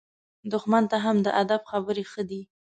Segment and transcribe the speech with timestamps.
[0.51, 2.41] دښمن ته هم د ادب خبرې ښه دي.